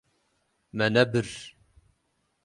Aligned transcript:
Me 0.77 0.87
nebir. 0.93 1.29